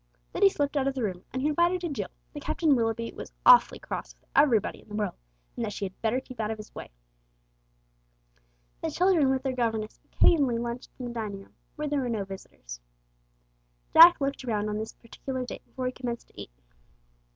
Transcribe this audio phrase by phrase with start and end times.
[0.33, 3.31] Then he slipped out of the room, and confided to Jill that Captain Willoughby was
[3.45, 5.13] awfully cross with everybody in the world,
[5.55, 6.89] and that she had better keep out of his way.
[8.81, 12.23] The children with their governess occasionally lunched in the dining room, when there were no
[12.25, 12.79] visitors.
[13.93, 16.49] Jack looked around on this particular day before he commenced to eat.